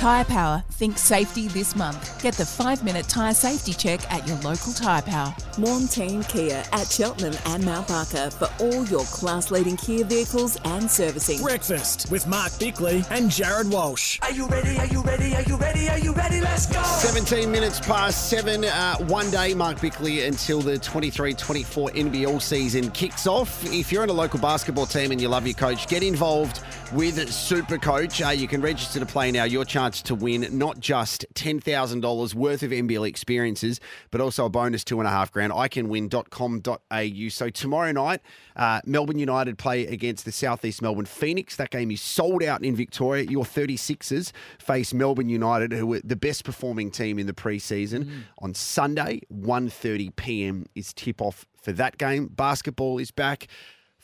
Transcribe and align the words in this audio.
Tyre 0.00 0.24
Power, 0.24 0.64
think 0.70 0.96
safety 0.96 1.46
this 1.48 1.76
month. 1.76 2.22
Get 2.22 2.32
the 2.32 2.46
five 2.46 2.82
minute 2.82 3.06
tyre 3.06 3.34
safety 3.34 3.74
check 3.74 4.00
at 4.10 4.26
your 4.26 4.38
local 4.38 4.72
Tyre 4.72 5.02
Power. 5.02 5.34
Montane 5.58 6.26
Kia 6.26 6.64
at 6.72 6.86
Cheltenham 6.86 7.38
and 7.44 7.62
Mount 7.66 7.86
Barker 7.86 8.30
for 8.30 8.48
all 8.60 8.86
your 8.86 9.04
class 9.04 9.50
leading 9.50 9.76
Kia 9.76 10.06
vehicles 10.06 10.56
and 10.64 10.90
servicing. 10.90 11.42
Breakfast 11.42 12.10
with 12.10 12.26
Mark 12.26 12.58
Bickley 12.58 13.04
and 13.10 13.30
Jared 13.30 13.68
Walsh. 13.68 14.18
Are 14.22 14.30
you 14.32 14.46
ready? 14.46 14.78
Are 14.78 14.86
you 14.86 15.02
ready? 15.02 15.34
Are 15.36 15.42
you 15.42 15.56
ready? 15.58 15.90
Are 15.90 15.98
you 15.98 16.14
ready? 16.14 16.40
Let's 16.40 16.64
go! 16.64 16.82
17 16.82 17.52
minutes 17.52 17.78
past 17.80 18.30
seven. 18.30 18.64
Uh, 18.64 18.96
one 19.00 19.30
day, 19.30 19.52
Mark 19.52 19.82
Bickley, 19.82 20.24
until 20.24 20.62
the 20.62 20.78
23 20.78 21.34
24 21.34 21.90
NBL 21.90 22.40
season 22.40 22.90
kicks 22.92 23.26
off. 23.26 23.62
If 23.66 23.92
you're 23.92 24.04
in 24.04 24.08
a 24.08 24.14
local 24.14 24.40
basketball 24.40 24.86
team 24.86 25.12
and 25.12 25.20
you 25.20 25.28
love 25.28 25.46
your 25.46 25.52
coach, 25.52 25.86
get 25.88 26.02
involved 26.02 26.62
with 26.92 27.32
Super 27.32 27.78
Coach. 27.78 28.20
Uh, 28.20 28.30
you 28.30 28.48
can 28.48 28.60
register 28.60 28.98
to 28.98 29.06
play 29.06 29.30
now. 29.30 29.44
Your 29.44 29.64
chance 29.64 30.02
to 30.02 30.14
win 30.14 30.46
not 30.56 30.80
just 30.80 31.24
$10,000 31.34 32.34
worth 32.34 32.62
of 32.62 32.70
NBL 32.70 33.06
experiences, 33.06 33.80
but 34.10 34.20
also 34.20 34.46
a 34.46 34.48
bonus 34.48 34.82
two 34.82 34.98
and 34.98 35.06
a 35.06 35.10
half 35.10 35.30
grand. 35.30 35.52
iCanWin.com.au. 35.52 37.28
So 37.28 37.50
tomorrow 37.50 37.92
night, 37.92 38.20
uh, 38.56 38.80
Melbourne 38.84 39.18
United 39.18 39.58
play 39.58 39.86
against 39.86 40.24
the 40.24 40.32
Southeast 40.32 40.82
Melbourne 40.82 41.06
Phoenix. 41.06 41.56
That 41.56 41.70
game 41.70 41.90
is 41.90 42.00
sold 42.00 42.42
out 42.42 42.64
in 42.64 42.74
Victoria. 42.74 43.24
Your 43.24 43.44
36ers 43.44 44.32
face 44.58 44.92
Melbourne 44.92 45.28
United, 45.28 45.72
who 45.72 45.92
are 45.94 46.00
the 46.02 46.16
best 46.16 46.44
performing 46.44 46.90
team 46.90 47.18
in 47.18 47.26
the 47.26 47.32
preseason. 47.32 48.24
On 48.38 48.54
Sunday, 48.54 49.20
1.30 49.32 50.16
p.m. 50.16 50.66
is 50.74 50.92
tip-off 50.92 51.46
for 51.62 51.72
that 51.72 51.98
game. 51.98 52.26
Basketball 52.26 52.98
is 52.98 53.10
back. 53.10 53.46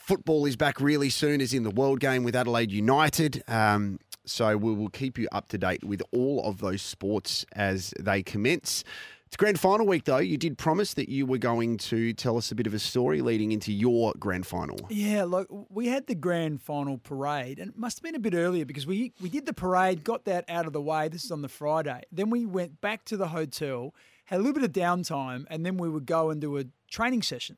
Football 0.07 0.47
is 0.47 0.55
back 0.55 0.81
really 0.81 1.11
soon, 1.11 1.41
as 1.41 1.53
in 1.53 1.65
the 1.65 1.71
World 1.71 1.99
Game 1.99 2.23
with 2.23 2.37
Adelaide 2.37 2.71
United. 2.71 3.43
Um, 3.49 3.99
so 4.25 4.57
we 4.57 4.73
will 4.73 4.89
keep 4.89 5.19
you 5.19 5.27
up 5.33 5.49
to 5.49 5.59
date 5.59 5.83
with 5.83 6.01
all 6.13 6.45
of 6.45 6.61
those 6.61 6.81
sports 6.81 7.45
as 7.57 7.93
they 7.99 8.23
commence. 8.23 8.85
It's 9.27 9.37
grand 9.37 9.59
final 9.59 9.85
week, 9.85 10.05
though. 10.05 10.19
You 10.19 10.39
did 10.39 10.59
promise 10.59 10.95
that 10.95 11.09
you 11.09 11.27
were 11.27 11.39
going 11.39 11.79
to 11.79 12.13
tell 12.13 12.37
us 12.37 12.53
a 12.53 12.55
bit 12.55 12.69
of 12.69 12.75
a 12.75 12.79
story 12.79 13.21
leading 13.21 13.51
into 13.51 13.73
your 13.73 14.13
grand 14.17 14.47
final. 14.47 14.79
Yeah, 14.91 15.25
look, 15.25 15.49
we 15.71 15.89
had 15.89 16.07
the 16.07 16.15
grand 16.15 16.63
final 16.63 16.99
parade, 16.99 17.59
and 17.59 17.73
it 17.73 17.77
must 17.77 17.99
have 17.99 18.05
been 18.05 18.15
a 18.15 18.21
bit 18.21 18.35
earlier 18.35 18.65
because 18.65 18.87
we 18.87 19.13
we 19.21 19.29
did 19.29 19.45
the 19.45 19.53
parade, 19.53 20.05
got 20.05 20.25
that 20.27 20.45
out 20.49 20.67
of 20.67 20.73
the 20.73 20.81
way. 20.81 21.09
This 21.09 21.25
is 21.25 21.33
on 21.33 21.43
the 21.43 21.49
Friday. 21.49 22.03
Then 22.13 22.31
we 22.31 22.47
went 22.47 22.81
back 22.81 23.05
to 23.07 23.17
the 23.17 23.27
hotel, 23.27 23.93
had 24.27 24.37
a 24.37 24.43
little 24.43 24.55
bit 24.55 24.63
of 24.63 24.71
downtime, 24.71 25.47
and 25.51 25.67
then 25.67 25.79
we 25.79 25.89
would 25.91 26.07
go 26.07 26.31
and 26.31 26.41
do 26.41 26.59
a 26.59 26.65
training 26.89 27.23
session. 27.23 27.57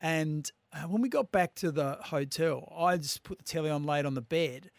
And 0.00 0.48
uh, 0.72 0.82
when 0.88 1.02
we 1.02 1.08
got 1.08 1.30
back 1.32 1.54
to 1.56 1.70
the 1.70 1.98
hotel, 2.02 2.72
I 2.76 2.96
just 2.96 3.22
put 3.22 3.38
the 3.38 3.44
telly 3.44 3.70
on 3.70 3.84
late 3.84 4.04
on 4.06 4.14
the 4.14 4.20
bed, 4.22 4.70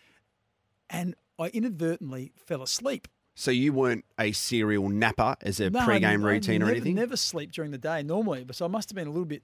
and 0.90 1.16
I 1.40 1.48
inadvertently 1.48 2.32
fell 2.36 2.62
asleep. 2.62 3.08
So 3.36 3.50
you 3.52 3.74
weren't 3.74 4.06
a 4.20 4.32
serial 4.32 4.90
napper 4.90 5.36
as 5.42 5.60
a 5.60 5.70
No, 5.72 5.80
I 5.80 5.86
pre-game 5.86 6.24
I 6.24 6.30
routine 6.30 6.56
or 6.62 6.66
never- 6.66 6.72
anything? 6.72 6.96
Never 6.96 7.18
sleep 7.18 7.52
during 7.52 7.72
the 7.72 7.78
day 7.80 8.04
normally, 8.04 8.44
but 8.44 8.56
so 8.56 8.66
I 8.66 8.68
must 8.68 8.90
have 8.90 8.96
been 8.96 9.08
a 9.08 9.12
little 9.12 9.26
bit 9.26 9.42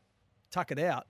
tuckered 0.51 0.79
out. 0.79 1.07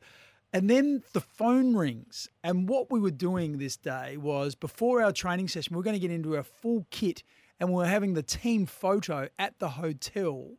And 0.54 0.70
then 0.70 1.04
the 1.14 1.22
phone 1.22 1.76
rings, 1.76 2.28
and 2.44 2.68
what 2.68 2.90
we 2.92 3.00
were 3.00 3.12
doing 3.12 3.58
this 3.60 3.76
day 3.78 4.18
was 4.18 4.56
before 4.56 5.02
our 5.04 5.12
training 5.12 5.48
session, 5.48 5.76
we 5.76 5.82
are 5.82 5.84
going 5.84 5.94
to 5.96 6.00
get 6.00 6.10
into 6.12 6.36
our 6.38 6.44
full 6.44 6.88
kit, 6.90 7.22
and 7.60 7.72
we 7.72 7.84
are 7.84 7.88
having 7.88 8.14
the 8.14 8.24
team 8.24 8.66
photo 8.66 9.28
at 9.38 9.60
the 9.60 9.70
hotel 9.70 10.54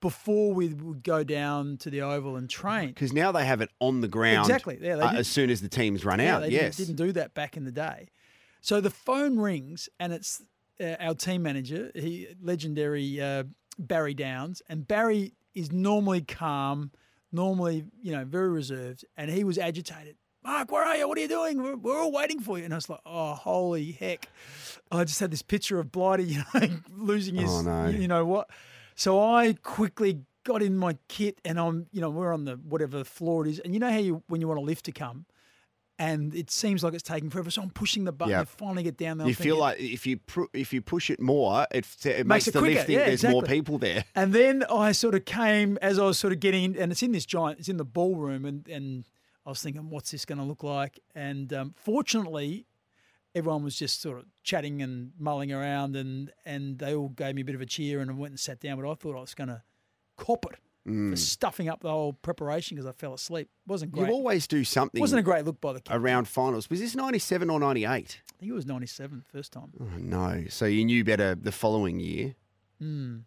before 0.00 0.52
we 0.54 0.68
would 0.74 1.02
go 1.02 1.24
down 1.24 1.76
to 1.78 1.90
the 1.90 2.02
oval 2.02 2.36
and 2.36 2.48
train. 2.48 2.88
Because 2.88 3.12
now 3.12 3.32
they 3.32 3.44
have 3.44 3.60
it 3.60 3.70
on 3.80 4.00
the 4.00 4.08
ground 4.08 4.46
Exactly, 4.48 4.78
yeah, 4.80 4.94
uh, 4.96 5.12
as 5.14 5.26
soon 5.28 5.50
as 5.50 5.60
the 5.60 5.68
teams 5.68 6.04
run 6.04 6.20
Yeah, 6.20 6.36
out. 6.36 6.42
they 6.42 6.50
yes. 6.50 6.76
didn't, 6.76 6.96
didn't 6.96 7.06
do 7.08 7.12
that 7.14 7.34
back 7.34 7.56
in 7.56 7.64
the 7.64 7.72
day. 7.72 8.08
So 8.60 8.80
the 8.80 8.90
phone 8.90 9.38
rings, 9.38 9.88
and 9.98 10.12
it's 10.12 10.42
uh, 10.80 10.94
our 11.00 11.14
team 11.14 11.42
manager, 11.42 11.90
he 11.94 12.28
legendary 12.40 13.20
uh, 13.20 13.44
Barry 13.78 14.14
Downs, 14.14 14.62
and 14.68 14.86
Barry 14.86 15.32
is 15.54 15.72
normally 15.72 16.20
calm, 16.22 16.90
normally 17.32 17.84
you 18.02 18.12
know 18.12 18.24
very 18.24 18.48
reserved, 18.48 19.04
and 19.16 19.30
he 19.30 19.44
was 19.44 19.58
agitated. 19.58 20.16
Mark, 20.44 20.70
where 20.70 20.84
are 20.84 20.96
you? 20.96 21.08
What 21.08 21.18
are 21.18 21.20
you 21.20 21.28
doing? 21.28 21.60
We're, 21.62 21.76
we're 21.76 21.98
all 22.00 22.12
waiting 22.12 22.40
for 22.40 22.56
you. 22.58 22.64
And 22.64 22.72
I 22.72 22.76
was 22.76 22.88
like, 22.88 23.00
oh, 23.04 23.34
holy 23.34 23.90
heck! 23.92 24.28
I 24.90 25.02
just 25.04 25.18
had 25.20 25.30
this 25.32 25.42
picture 25.42 25.78
of 25.80 25.90
Blighty, 25.90 26.24
you 26.24 26.42
know, 26.54 26.68
losing 26.96 27.34
his, 27.34 27.50
Oh, 27.50 27.62
no. 27.62 27.88
you 27.88 28.06
know 28.08 28.24
what? 28.24 28.48
So 28.98 29.22
I 29.22 29.54
quickly 29.62 30.22
got 30.44 30.60
in 30.62 30.76
my 30.76 30.98
kit, 31.08 31.40
and 31.44 31.58
I'm, 31.58 31.86
you 31.92 32.00
know, 32.00 32.10
we're 32.10 32.32
on 32.34 32.44
the 32.44 32.56
whatever 32.56 33.04
floor 33.04 33.46
it 33.46 33.50
is, 33.50 33.58
and 33.60 33.72
you 33.72 33.78
know 33.80 33.90
how 33.90 33.98
you 33.98 34.22
when 34.26 34.40
you 34.40 34.48
want 34.48 34.58
a 34.58 34.62
lift 34.62 34.84
to 34.86 34.92
come 34.92 35.24
and 36.00 36.32
it 36.32 36.48
seems 36.48 36.84
like 36.84 36.94
it's 36.94 37.02
taking 37.02 37.28
forever. 37.28 37.50
So 37.50 37.60
I'm 37.60 37.70
pushing 37.70 38.04
the 38.04 38.12
button 38.12 38.30
Yeah. 38.30 38.40
to 38.40 38.46
finally 38.46 38.84
get 38.84 38.96
down 38.96 39.18
there. 39.18 39.26
You 39.26 39.32
I'm 39.32 39.34
feel 39.34 39.56
thinking- 39.56 39.60
like 39.60 39.80
if 39.80 40.06
you 40.06 40.16
pr- 40.18 40.44
if 40.52 40.72
you 40.72 40.80
push 40.80 41.10
it 41.10 41.20
more, 41.20 41.66
it, 41.72 41.86
it 42.04 42.26
makes, 42.26 42.26
Makes 42.26 42.48
it 42.48 42.50
the 42.54 42.58
quicker. 42.60 42.74
lift 42.74 42.86
think 42.86 42.98
Yeah, 43.00 43.06
there's 43.06 43.24
more 43.24 43.42
people 43.42 43.78
there. 43.78 44.04
And 44.14 44.32
then 44.32 44.64
I 44.70 44.92
sort 44.92 45.14
of 45.16 45.24
came 45.24 45.76
as 45.82 45.98
I 45.98 46.04
was 46.04 46.16
sort 46.18 46.32
of 46.32 46.38
getting 46.40 46.76
and 46.78 46.92
it's 46.92 47.02
in 47.02 47.10
this 47.12 47.26
giant, 47.26 47.58
it's 47.60 47.68
in 47.68 47.76
the 47.78 47.84
ballroom, 47.84 48.44
and 48.44 48.66
and 48.68 49.04
I 49.46 49.48
was 49.50 49.60
thinking, 49.62 49.90
what's 49.90 50.10
this 50.12 50.24
going 50.24 50.38
to 50.38 50.44
look 50.44 50.62
like? 50.62 51.00
And 51.16 51.52
um, 51.52 51.74
fortunately, 51.76 52.66
everyone 53.34 53.62
was 53.62 53.76
just 53.76 54.00
sort 54.00 54.18
of 54.18 54.24
chatting 54.42 54.82
and 54.82 55.12
mulling 55.18 55.52
around, 55.52 55.96
and 55.96 56.30
and 56.44 56.78
they 56.78 56.94
all 56.94 57.08
gave 57.10 57.34
me 57.34 57.42
a 57.42 57.44
bit 57.44 57.54
of 57.54 57.60
a 57.60 57.66
cheer, 57.66 58.00
and 58.00 58.10
I 58.10 58.14
went 58.14 58.32
and 58.32 58.40
sat 58.40 58.60
down. 58.60 58.80
But 58.80 58.90
I 58.90 58.94
thought 58.94 59.16
I 59.16 59.20
was 59.20 59.34
going 59.34 59.48
to 59.48 59.62
cop 60.16 60.46
it 60.46 60.58
for 61.10 61.16
stuffing 61.16 61.68
up 61.68 61.80
the 61.82 61.90
whole 61.90 62.14
preparation 62.14 62.74
because 62.76 62.88
I 62.88 62.92
fell 62.92 63.12
asleep. 63.12 63.50
wasn't 63.66 63.92
great. 63.92 64.08
You 64.08 64.14
always 64.14 64.46
do 64.46 64.64
something 64.64 64.98
wasn't 64.98 65.20
a 65.20 65.22
great 65.22 65.44
look 65.44 65.60
by 65.60 65.74
the 65.74 65.82
kid. 65.82 65.94
around 65.94 66.28
finals. 66.28 66.70
Was 66.70 66.80
this 66.80 66.94
97 66.94 67.50
or 67.50 67.60
98? 67.60 67.86
I 67.86 67.96
think 68.40 68.50
it 68.50 68.54
was 68.54 68.64
97 68.64 69.22
first 69.30 69.52
time. 69.52 69.70
Oh, 69.78 69.84
no. 69.98 70.44
So 70.48 70.64
you 70.64 70.86
knew 70.86 71.04
better 71.04 71.34
the 71.34 71.52
following 71.52 72.00
year. 72.00 72.36
Mm. 72.82 73.24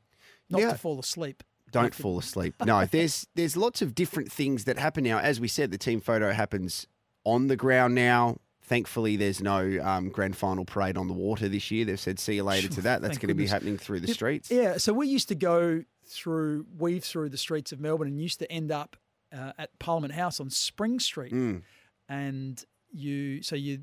Not 0.50 0.62
Yeah. 0.62 0.72
to 0.72 0.78
fall 0.80 1.00
asleep. 1.00 1.44
Don't 1.72 1.94
fall 1.94 2.18
asleep. 2.26 2.56
No, 2.66 2.84
there's 2.86 3.28
there's 3.36 3.56
lots 3.56 3.84
of 3.84 3.94
different 3.94 4.32
things 4.32 4.64
that 4.64 4.80
happen 4.80 5.04
now. 5.04 5.20
As 5.20 5.40
we 5.40 5.48
said, 5.48 5.70
the 5.70 5.78
team 5.78 6.02
photo 6.02 6.32
happens 6.32 6.88
on 7.26 7.46
the 7.46 7.56
ground 7.56 7.94
now. 7.94 8.38
Thankfully, 8.72 9.18
there's 9.18 9.42
no 9.42 9.82
um, 9.84 10.08
grand 10.08 10.38
final 10.38 10.64
parade 10.64 10.96
on 10.96 11.10
the 11.10 11.14
water 11.14 11.50
this 11.50 11.72
year. 11.72 11.84
They've 11.84 12.00
said 12.00 12.20
see 12.20 12.36
you 12.36 12.44
later 12.46 12.70
to 12.70 12.82
that. 12.84 13.02
That's 13.02 13.18
going 13.18 13.28
to 13.28 13.34
be 13.34 13.46
happening 13.46 13.78
through 13.78 14.00
the 14.00 14.08
Yeah, 14.08 14.14
streets. 14.14 14.50
Yeah, 14.50 14.78
so 14.78 14.94
we 14.94 15.08
used 15.10 15.28
to 15.28 15.36
go 15.36 15.84
through, 16.08 16.66
weave 16.78 17.04
through 17.04 17.32
the 17.32 17.38
streets 17.38 17.74
of 17.74 17.82
Melbourne 17.82 18.08
and 18.08 18.22
used 18.22 18.40
to 18.40 18.50
end 18.50 18.72
up 18.72 18.96
uh, 19.38 19.52
at 19.58 19.78
Parliament 19.80 20.14
House 20.14 20.40
on 20.40 20.50
Spring 20.50 21.02
Street. 21.02 21.34
Mm. 21.34 21.64
And 22.08 22.64
you, 22.94 23.44
so 23.44 23.58
you, 23.58 23.80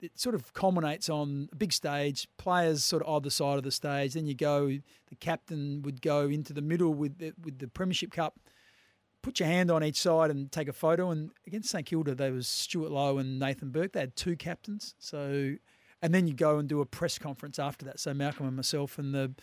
it 0.00 0.16
sort 0.16 0.36
of 0.36 0.52
culminates 0.52 1.08
on 1.08 1.48
a 1.50 1.56
big 1.56 1.72
stage, 1.72 2.28
players 2.38 2.84
sort 2.84 3.02
of 3.02 3.12
either 3.16 3.30
side 3.30 3.58
of 3.58 3.64
the 3.64 3.72
stage. 3.72 4.14
Then 4.14 4.28
you 4.28 4.36
go, 4.36 4.68
the 4.68 5.16
captain 5.18 5.82
would 5.82 6.00
go 6.00 6.28
into 6.28 6.52
the 6.52 6.62
middle 6.62 6.94
with 6.94 7.18
the, 7.18 7.32
with 7.42 7.58
the 7.58 7.66
Premiership 7.66 8.12
Cup, 8.12 8.38
put 9.22 9.40
your 9.40 9.48
hand 9.48 9.70
on 9.70 9.84
each 9.84 10.00
side 10.00 10.30
and 10.30 10.50
take 10.50 10.68
a 10.68 10.72
photo. 10.72 11.10
And 11.10 11.30
against 11.46 11.70
St 11.70 11.86
Kilda, 11.86 12.14
there 12.14 12.32
was 12.32 12.48
Stewart 12.48 12.90
Loewe 12.90 13.18
and 13.18 13.38
Nathan 13.38 13.70
Burke. 13.70 13.92
They 13.92 14.00
had 14.00 14.16
two 14.16 14.36
captains. 14.36 14.94
So, 14.98 15.54
and 16.02 16.14
then 16.14 16.26
you 16.26 16.34
go 16.34 16.58
and 16.58 16.68
do 16.68 16.80
a 16.80 16.86
press 16.86 17.18
conference 17.18 17.58
after 17.58 17.84
that. 17.86 18.00
So 18.00 18.14
Malcolm 18.14 18.46
and 18.46 18.56
myself 18.56 18.98
and 18.98 19.14
the 19.14 19.34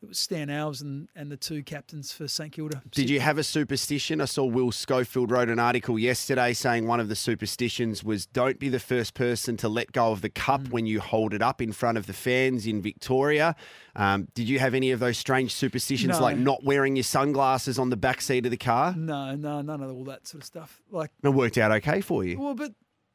it 0.00 0.08
was 0.08 0.18
Stan 0.18 0.46
Alves 0.46 0.80
and, 0.80 1.08
and 1.16 1.28
the 1.30 1.36
two 1.36 1.62
captains 1.64 2.12
for 2.12 2.28
St 2.28 2.52
Kilda. 2.52 2.82
Did 2.92 3.10
you 3.10 3.18
have 3.18 3.36
a 3.36 3.42
superstition? 3.42 4.20
I 4.20 4.26
saw 4.26 4.44
Will 4.44 4.70
Schofield 4.70 5.30
wrote 5.32 5.48
an 5.48 5.58
article 5.58 5.98
yesterday 5.98 6.52
saying 6.52 6.86
one 6.86 7.00
of 7.00 7.08
the 7.08 7.16
superstitions 7.16 8.04
was 8.04 8.24
don't 8.26 8.60
be 8.60 8.68
the 8.68 8.78
first 8.78 9.14
person 9.14 9.56
to 9.56 9.68
let 9.68 9.90
go 9.90 10.12
of 10.12 10.20
the 10.20 10.28
cup 10.30 10.60
Mm. 10.62 10.70
when 10.70 10.86
you 10.86 11.00
hold 11.00 11.34
it 11.34 11.42
up 11.42 11.60
in 11.60 11.72
front 11.72 11.98
of 11.98 12.06
the 12.06 12.12
fans 12.12 12.64
in 12.66 12.80
Victoria. 12.80 13.56
Um, 13.96 14.28
did 14.34 14.48
you 14.48 14.60
have 14.60 14.72
any 14.74 14.92
of 14.92 15.00
those 15.00 15.18
strange 15.18 15.52
superstitions 15.52 16.14
No. 16.18 16.20
like 16.22 16.36
not 16.38 16.62
wearing 16.62 16.94
your 16.94 17.02
sunglasses 17.02 17.76
on 17.78 17.90
the 17.90 17.96
back 17.96 18.20
seat 18.20 18.44
of 18.44 18.52
the 18.52 18.56
car? 18.56 18.94
No, 18.96 19.34
no, 19.34 19.62
none 19.62 19.82
of 19.82 19.90
all 19.90 20.04
that 20.04 20.28
sort 20.28 20.42
of 20.42 20.46
stuff. 20.46 20.80
Like, 20.90 21.10
It 21.24 21.28
worked 21.30 21.58
out 21.58 21.72
okay 21.72 22.00
for 22.02 22.24
you. 22.24 22.38
well, 22.38 22.54
but 22.54 22.72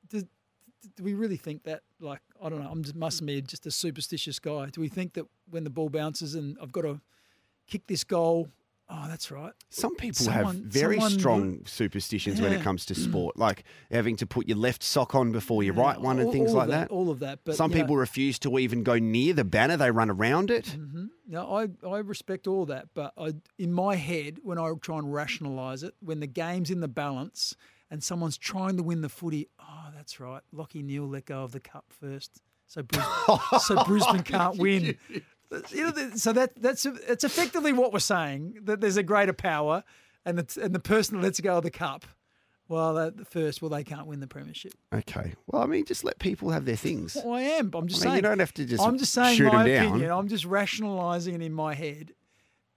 do, 0.10 0.22
do 0.98 1.04
we 1.04 1.14
really 1.14 1.38
think 1.38 1.64
that? 1.64 1.82
Like, 2.02 2.20
I 2.42 2.50
don't 2.50 2.62
know. 2.62 2.70
I'm 2.70 2.84
just 2.84 2.96
must 2.96 3.26
be 3.26 3.42
just 3.42 3.66
a 3.66 3.72
superstitious 3.72 4.38
guy. 4.40 4.66
Do 4.66 4.82
we 4.82 4.90
think 4.90 5.14
that 5.14 5.26
when 5.54 5.64
the 5.64 5.70
ball 5.70 5.90
bounces 5.90 6.36
and 6.36 6.58
I've 6.62 6.72
got 6.72 6.82
to 6.82 7.00
kick 7.68 7.88
this 7.88 8.04
goal? 8.04 8.50
Oh, 8.90 9.06
that's 9.08 9.32
right. 9.32 9.54
Some 9.70 9.96
people 9.96 10.26
Someone- 10.26 10.56
have 10.58 10.66
very 10.66 10.96
someone 10.96 11.12
strong 11.12 11.66
superstitions 11.66 12.42
when 12.42 12.52
it 12.52 12.62
comes 12.62 12.86
to 12.88 12.96
sport, 12.96 13.38
like 13.38 13.64
having 13.90 14.18
to 14.18 14.28
put 14.28 14.48
your 14.48 14.58
left 14.58 14.84
sock 14.84 15.16
on 15.16 15.32
before 15.32 15.64
your 15.64 15.74
right 15.74 16.00
one 16.00 16.20
and 16.20 16.28
all- 16.28 16.34
things 16.34 16.50
all 16.52 16.58
like 16.58 16.66
of 16.66 16.72
that. 16.72 16.92
All 16.92 17.10
of 17.10 17.20
that. 17.20 17.40
But 17.46 17.56
Some 17.56 17.72
you 17.72 17.78
know, 17.78 17.84
people 17.84 17.98
refuse 17.98 18.38
to 18.40 18.60
even 18.60 18.84
go 18.84 19.00
near 19.00 19.34
the 19.34 19.46
banner; 19.46 19.78
they 19.78 19.90
run 19.90 20.10
around 20.10 20.52
it. 20.52 20.66
Mm-hmm. 20.78 21.06
No, 21.28 21.56
I, 21.56 21.88
I 21.88 22.00
respect 22.00 22.46
all 22.46 22.66
that, 22.66 22.90
but 22.94 23.14
I, 23.18 23.34
in 23.58 23.72
my 23.72 23.96
head, 23.96 24.40
when 24.44 24.60
I 24.60 24.70
try 24.82 24.98
and 25.00 25.12
rationalise 25.14 25.82
it, 25.82 25.96
when 26.02 26.20
the 26.20 26.28
game's 26.28 26.70
in 26.70 26.82
the 26.82 26.90
balance 26.90 27.56
and 27.90 28.04
someone's 28.04 28.38
trying 28.38 28.76
to 28.78 28.84
win 28.84 29.02
the 29.02 29.10
footy, 29.10 29.48
oh, 29.62 29.88
that's 29.96 30.20
right, 30.20 30.42
Lachie 30.54 30.84
Neale 30.84 31.08
let 31.08 31.26
go 31.26 31.44
of 31.44 31.54
the 31.54 31.62
cup 31.62 31.86
first, 31.90 32.42
so 32.68 32.84
so 33.60 33.84
Brisbane 33.86 34.24
can't 34.24 34.58
win. 34.58 34.98
You 35.72 35.92
know, 35.92 36.10
so 36.16 36.34
that 36.34 36.52
that's 36.62 36.86
it's 36.86 37.24
effectively 37.24 37.74
what 37.74 37.94
we're 37.94 38.00
saying 38.00 38.60
that 38.64 38.82
there's 38.82 38.98
a 38.98 39.04
greater 39.04 39.34
power, 39.34 39.84
and 40.26 40.38
the 40.38 40.62
and 40.64 40.74
the 40.74 40.80
person 40.80 41.18
that 41.18 41.24
lets 41.24 41.40
go 41.40 41.58
of 41.58 41.64
the 41.64 41.72
cup 41.72 42.06
Well, 42.68 42.98
at 42.98 43.18
the 43.18 43.26
first, 43.26 43.62
well, 43.62 43.70
they 43.70 43.84
can't 43.84 44.08
win 44.08 44.20
the 44.20 44.28
premiership. 44.28 44.74
Okay. 44.94 45.34
Well, 45.48 45.62
I 45.62 45.66
mean, 45.66 45.86
just 45.86 46.04
let 46.04 46.18
people 46.20 46.50
have 46.52 46.66
their 46.66 46.78
things. 46.78 47.16
Well, 47.24 47.34
I 47.36 47.42
am. 47.42 47.72
I'm 47.76 47.88
just 47.88 48.02
I 48.04 48.06
mean, 48.06 48.14
you 48.16 48.16
saying. 48.16 48.24
don't 48.24 48.40
have 48.40 48.54
to 48.56 48.66
just 48.66 48.84
I'm 48.84 48.98
just 48.98 49.14
saying 49.14 49.38
shoot 49.38 49.48
'em 49.48 49.54
my 49.56 49.68
down. 49.68 49.88
opinion. 49.88 50.12
I'm 50.12 50.28
just 50.28 50.46
rationalising 50.46 51.36
it 51.36 51.42
in 51.42 51.54
my 51.54 51.74
head 51.76 52.14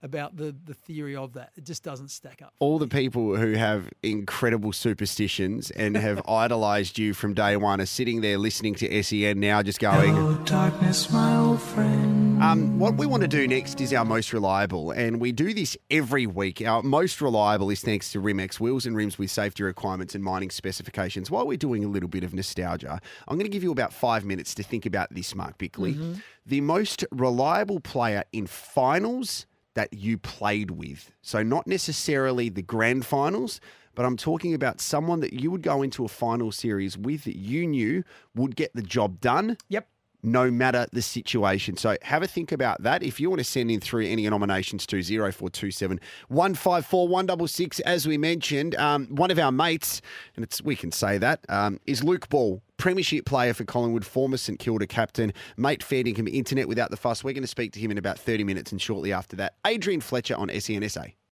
about 0.03 0.35
the 0.37 0.55
the 0.65 0.75
theory 0.75 1.15
of 1.15 1.33
that. 1.33 1.51
It 1.55 1.63
just 1.65 1.81
doesn't 1.83 2.09
stack 2.11 2.41
up. 2.43 2.53
all 2.59 2.77
the 2.77 2.87
people 2.87 3.35
who 3.35 3.53
have 3.53 3.89
incredible 4.03 4.71
superstitions 4.71 5.71
and 5.71 5.95
have 5.97 6.21
idolized 6.29 6.99
you 6.99 7.13
from 7.15 7.33
day 7.33 7.57
one 7.57 7.81
are 7.81 7.85
sitting 7.87 8.21
there 8.21 8.37
listening 8.37 8.75
to 8.75 9.03
SEN 9.03 9.39
now, 9.39 9.63
just 9.63 9.79
going. 9.79 10.13
Oh, 10.15 10.35
darkness, 10.45 11.09
my 11.11 11.35
old 11.37 11.61
friend. 11.61 12.16
Um, 12.41 12.77
what 12.77 12.97
we 12.97 13.07
want 13.07 13.21
to 13.21 13.27
do 13.27 13.47
next 13.47 13.81
is 13.81 13.91
our 13.93 14.05
most 14.05 14.31
reliable, 14.31 14.91
and 14.91 15.19
we 15.19 15.31
do 15.31 15.55
this 15.55 15.75
every 15.89 16.27
week. 16.27 16.61
Our 16.61 16.83
most 16.83 17.19
reliable 17.19 17.71
is 17.71 17.81
thanks 17.81 18.11
to 18.11 18.21
Rimex 18.21 18.59
wheels 18.59 18.85
and 18.85 18.95
rims 18.95 19.17
with 19.17 19.31
safety 19.31 19.63
requirements 19.63 20.13
and 20.13 20.23
mining 20.23 20.51
specifications. 20.51 21.31
While 21.31 21.47
we're 21.47 21.57
doing 21.57 21.83
a 21.83 21.87
little 21.87 22.07
bit 22.07 22.23
of 22.23 22.35
nostalgia, 22.35 23.01
I'm 23.27 23.37
going 23.37 23.47
to 23.47 23.51
give 23.51 23.63
you 23.63 23.71
about 23.71 23.91
five 23.91 24.23
minutes 24.23 24.53
to 24.55 24.63
think 24.63 24.85
about 24.85 25.11
this, 25.11 25.33
Mark 25.33 25.57
Bickley. 25.57 25.97
The 26.45 26.61
most 26.61 27.03
reliable 27.11 27.79
player 27.79 28.23
in 28.31 28.45
finals 28.45 29.47
that 29.73 29.91
you 29.91 30.19
played 30.19 30.69
with. 30.69 31.11
So, 31.23 31.41
not 31.41 31.65
necessarily 31.65 32.49
the 32.49 32.61
grand 32.61 33.05
finals, 33.07 33.59
but 33.95 34.05
I'm 34.05 34.15
talking 34.15 34.53
about 34.53 34.79
someone 34.79 35.21
that 35.21 35.33
you 35.33 35.49
would 35.49 35.63
go 35.63 35.81
into 35.81 36.05
a 36.05 36.07
final 36.07 36.51
series 36.51 36.99
with 36.99 37.23
that 37.23 37.35
you 37.35 37.65
knew 37.65 38.03
would 38.35 38.55
get 38.55 38.75
the 38.75 38.83
job 38.83 39.19
done 39.21 39.57
Yep. 39.69 39.87
No 40.23 40.49
matter 40.51 40.87
the 40.91 41.01
situation. 41.01 41.77
So 41.77 41.97
have 42.01 42.23
a 42.23 42.27
think 42.27 42.51
about 42.51 42.83
that. 42.83 43.03
If 43.03 43.19
you 43.19 43.29
want 43.29 43.39
to 43.39 43.43
send 43.43 43.71
in 43.71 43.79
through 43.79 44.05
any 44.05 44.27
nominations 44.29 44.85
to 44.87 45.01
0427 45.01 45.99
154 46.29 47.07
166, 47.07 47.79
as 47.81 48.07
we 48.07 48.17
mentioned, 48.17 48.75
um, 48.75 49.07
one 49.07 49.31
of 49.31 49.39
our 49.39 49.51
mates, 49.51 50.01
and 50.35 50.43
it's 50.43 50.61
we 50.61 50.75
can 50.75 50.91
say 50.91 51.17
that, 51.17 51.39
um, 51.49 51.79
is 51.85 52.03
Luke 52.03 52.29
Ball. 52.29 52.61
Premiership 52.77 53.25
player 53.25 53.55
for 53.55 53.63
Collingwood, 53.63 54.05
former 54.05 54.37
St 54.37 54.59
Kilda 54.59 54.85
captain, 54.85 55.33
mate 55.57 55.81
feeding 55.81 56.13
him 56.13 56.27
internet 56.27 56.67
without 56.67 56.91
the 56.91 56.97
fuss. 56.97 57.23
We're 57.23 57.33
going 57.33 57.41
to 57.41 57.47
speak 57.47 57.71
to 57.73 57.79
him 57.79 57.89
in 57.89 57.97
about 57.97 58.19
30 58.19 58.43
minutes, 58.43 58.71
and 58.71 58.79
shortly 58.79 59.11
after 59.11 59.35
that, 59.37 59.55
Adrian 59.65 59.99
Fletcher 59.99 60.35
on 60.35 60.49
SENSA. 60.49 61.13